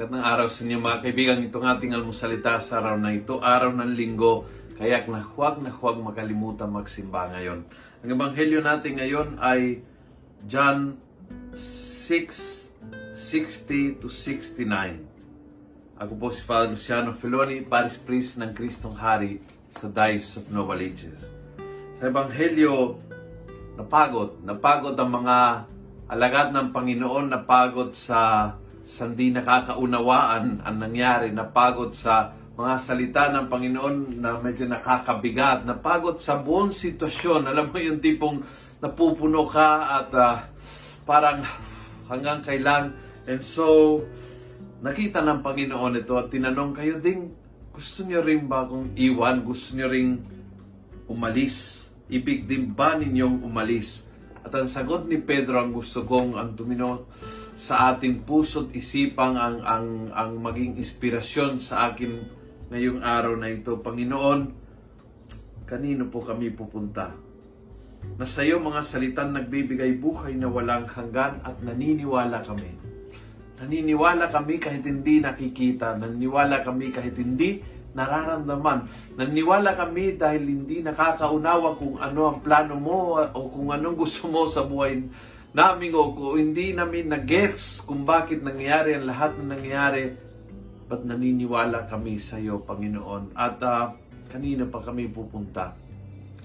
Magandang 0.00 0.32
araw 0.32 0.48
sa 0.48 0.64
inyo 0.64 0.80
mga 0.80 1.02
kaibigan. 1.04 1.44
Itong 1.44 1.68
ating 1.68 1.92
almusalita 1.92 2.56
sa 2.56 2.80
araw 2.80 2.96
na 2.96 3.12
ito, 3.12 3.36
araw 3.36 3.68
ng 3.68 3.92
linggo. 3.92 4.48
Kaya 4.72 5.04
na 5.04 5.20
huwag 5.20 5.60
na 5.60 5.68
huwag 5.68 6.00
makalimutan 6.00 6.72
magsimba 6.72 7.28
ngayon. 7.28 7.68
Ang 8.00 8.08
ebanghelyo 8.08 8.64
natin 8.64 8.96
ngayon 8.96 9.36
ay 9.36 9.84
John 10.48 10.96
6, 11.52 12.16
60 13.12 14.00
to 14.00 14.08
69. 14.08 16.00
Ako 16.00 16.12
po 16.16 16.32
si 16.32 16.40
Father 16.48 16.72
Luciano 16.72 17.12
Filoni, 17.12 17.60
Paris 17.60 18.00
Priest 18.00 18.40
ng 18.40 18.56
Kristong 18.56 18.96
Hari 18.96 19.36
sa 19.76 19.84
Diocese 19.84 20.40
of 20.40 20.48
Novaliches. 20.48 21.28
Sa 22.00 22.08
ebanghelyo, 22.08 22.96
napagod. 23.76 24.40
Napagod 24.48 24.96
ang 24.96 25.12
mga 25.12 25.36
alagad 26.08 26.56
ng 26.56 26.72
Panginoon, 26.72 27.36
napagod 27.36 27.92
sa 27.92 28.48
sa 28.90 29.06
hindi 29.06 29.30
nakakaunawaan 29.30 30.66
ang 30.66 30.76
nangyari, 30.82 31.30
napagod 31.30 31.94
sa 31.94 32.34
mga 32.58 32.74
salita 32.82 33.22
ng 33.30 33.46
Panginoon 33.46 34.18
na 34.18 34.36
medyo 34.42 34.66
nakakabigat, 34.66 35.62
napagod 35.62 36.18
sa 36.18 36.42
buong 36.42 36.74
sitwasyon. 36.74 37.46
Alam 37.46 37.70
mo 37.70 37.78
yung 37.78 38.02
tipong 38.02 38.42
napupuno 38.82 39.46
ka 39.46 39.68
at 40.02 40.10
uh, 40.10 40.36
parang 41.06 41.46
hanggang 42.10 42.42
kailan. 42.42 42.92
And 43.30 43.38
so, 43.38 44.02
nakita 44.82 45.22
ng 45.22 45.40
Panginoon 45.40 46.02
ito 46.02 46.18
at 46.18 46.28
tinanong 46.34 46.74
kayo 46.74 46.98
ding, 46.98 47.30
gusto 47.70 48.02
niyo 48.02 48.26
rin 48.26 48.50
ba 48.50 48.66
kung 48.66 48.90
iwan? 48.98 49.46
Gusto 49.46 49.78
niyo 49.78 49.86
ring 49.86 50.18
umalis? 51.06 51.86
Ibig 52.10 52.50
din 52.50 52.74
ba 52.74 52.98
ninyong 52.98 53.46
umalis? 53.46 54.02
At 54.42 54.50
ang 54.56 54.66
sagot 54.66 55.06
ni 55.06 55.22
Pedro, 55.22 55.62
ang 55.62 55.70
gusto 55.70 56.02
kong 56.02 56.34
ang 56.34 56.58
tumino 56.58 57.06
sa 57.60 57.92
ating 57.92 58.24
puso't 58.24 58.72
isipang 58.72 59.36
ang, 59.36 59.60
ang, 59.60 59.88
ang 60.16 60.32
maging 60.40 60.80
inspirasyon 60.80 61.60
sa 61.60 61.92
akin 61.92 62.24
ngayong 62.72 63.04
araw 63.04 63.36
na 63.36 63.52
ito. 63.52 63.76
Panginoon, 63.76 64.40
kanino 65.68 66.08
po 66.08 66.24
kami 66.24 66.48
pupunta? 66.56 67.12
Na 68.16 68.24
sa 68.24 68.40
iyo 68.40 68.56
mga 68.64 68.80
salitang 68.80 69.36
nagbibigay 69.36 69.92
buhay 70.00 70.40
na 70.40 70.48
walang 70.48 70.88
hanggan 70.88 71.44
at 71.44 71.60
naniniwala 71.60 72.40
kami. 72.40 72.72
Naniniwala 73.60 74.32
kami 74.32 74.56
kahit 74.56 74.80
hindi 74.80 75.20
nakikita. 75.20 76.00
Naniniwala 76.00 76.64
kami 76.64 76.88
kahit 76.88 77.12
hindi 77.20 77.60
nararamdaman. 77.92 78.88
Naniniwala 79.20 79.76
kami 79.76 80.16
dahil 80.16 80.48
hindi 80.48 80.80
nakakaunawa 80.80 81.76
kung 81.76 82.00
ano 82.00 82.20
ang 82.32 82.38
plano 82.40 82.72
mo 82.80 83.20
o 83.20 83.52
kung 83.52 83.68
anong 83.68 84.00
gusto 84.00 84.32
mo 84.32 84.48
sa 84.48 84.64
buhay 84.64 85.04
namin 85.50 85.90
o 85.98 86.14
kung 86.14 86.38
hindi 86.38 86.70
namin 86.70 87.10
na-gets 87.10 87.82
kung 87.82 88.06
bakit 88.06 88.42
nangyayari 88.42 88.94
ang 88.94 89.06
lahat 89.10 89.34
na 89.42 89.58
nangyayari, 89.58 90.14
ba't 90.86 91.02
naniniwala 91.06 91.86
kami 91.90 92.18
sa 92.18 92.38
iyo, 92.38 92.62
Panginoon? 92.62 93.34
At 93.34 93.58
uh, 93.62 93.94
kanina 94.30 94.66
pa 94.66 94.82
kami 94.82 95.10
pupunta, 95.10 95.74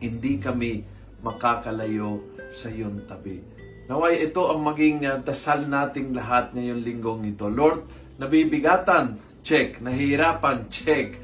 hindi 0.00 0.40
kami 0.40 0.84
makakalayo 1.20 2.20
sa 2.52 2.72
iyong 2.72 3.04
tabi. 3.04 3.40
Naway 3.88 4.24
ito 4.24 4.48
ang 4.48 4.64
maging 4.64 5.04
uh, 5.04 5.20
dasal 5.20 5.68
nating 5.68 6.16
lahat 6.16 6.52
ngayong 6.56 6.80
linggong 6.84 7.24
ito. 7.28 7.48
Lord, 7.48 7.88
nabibigatan, 8.20 9.20
check. 9.44 9.80
Nahihirapan, 9.80 10.68
check. 10.68 11.16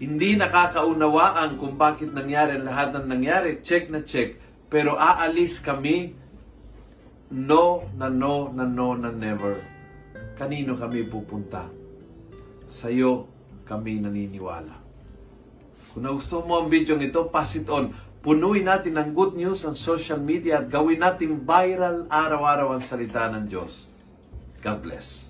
Hindi 0.00 0.34
nakakaunawaan 0.38 1.60
kung 1.60 1.78
bakit 1.78 2.10
nangyari 2.10 2.58
ang 2.58 2.66
lahat 2.66 2.88
ng 2.96 3.06
nangyari, 3.06 3.62
check 3.62 3.86
na 3.90 4.02
check. 4.02 4.38
Pero 4.70 4.94
aalis 4.94 5.58
kami 5.58 6.14
no 7.30 7.86
na 7.94 8.10
no 8.10 8.50
na 8.50 8.66
no 8.66 8.98
na 8.98 9.14
never. 9.14 9.62
Kanino 10.34 10.74
kami 10.74 11.06
pupunta? 11.06 11.70
Sa 12.70 12.90
iyo 12.90 13.30
kami 13.66 14.02
naniniwala. 14.02 14.74
Kung 15.90 16.06
gusto 16.06 16.42
mo 16.46 16.62
ang 16.62 16.70
video 16.70 16.94
ito, 16.98 17.26
pass 17.30 17.58
it 17.58 17.66
on. 17.66 17.94
Punuin 18.20 18.68
natin 18.68 18.94
ng 18.94 19.10
good 19.16 19.34
news 19.34 19.64
ang 19.64 19.74
social 19.74 20.20
media 20.20 20.60
at 20.60 20.68
gawin 20.68 21.00
natin 21.00 21.40
viral 21.42 22.06
araw-araw 22.06 22.76
ang 22.76 22.82
salita 22.84 23.26
ng 23.32 23.48
Diyos. 23.48 23.88
God 24.60 24.78
bless. 24.84 25.29